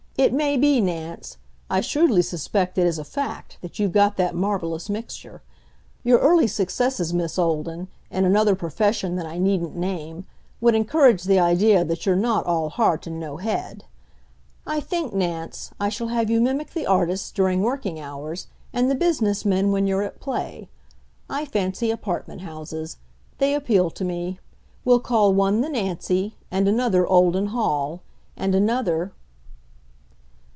It 0.17 0.33
may 0.33 0.55
be, 0.55 0.81
Nance 0.81 1.37
I 1.67 1.81
shrewdly 1.81 2.21
suspect 2.21 2.77
it 2.77 2.85
is 2.85 2.99
a 2.99 3.03
fact 3.03 3.57
that 3.61 3.79
you've 3.79 3.91
got 3.93 4.17
that 4.17 4.35
marvelous 4.35 4.87
mixture. 4.87 5.41
Your 6.03 6.19
early 6.19 6.45
successes, 6.45 7.11
Miss 7.11 7.39
Olden, 7.39 7.87
in 8.11 8.23
another 8.23 8.53
profession 8.53 9.15
that 9.15 9.25
I 9.25 9.39
needn't 9.39 9.75
name, 9.75 10.27
would 10.59 10.75
encourage 10.75 11.23
the 11.23 11.39
idea 11.39 11.83
that 11.85 12.05
you're 12.05 12.15
not 12.15 12.45
all 12.45 12.69
heart 12.69 13.07
and 13.07 13.19
no 13.19 13.37
head. 13.37 13.83
I 14.67 14.79
think, 14.79 15.11
Nance, 15.11 15.71
I 15.79 15.89
shall 15.89 16.09
have 16.09 16.29
you 16.29 16.39
mimic 16.39 16.73
the 16.73 16.85
artists 16.85 17.31
during 17.31 17.61
working 17.63 17.99
hours 17.99 18.45
and 18.71 18.91
the 18.91 18.95
business 18.95 19.43
men 19.43 19.71
when 19.71 19.87
you're 19.87 20.03
at 20.03 20.19
play. 20.19 20.69
I 21.31 21.45
fancy 21.45 21.89
apartment 21.89 22.41
houses. 22.41 22.97
They 23.39 23.55
appeal 23.55 23.89
to 23.91 24.05
me. 24.05 24.37
We'll 24.85 24.99
call 24.99 25.33
one 25.33 25.61
'The 25.61 25.69
Nancy' 25.69 26.35
and 26.51 26.67
another 26.67 27.07
'Olden 27.07 27.47
Hall' 27.47 28.03
and 28.37 28.53
another..." 28.53 29.13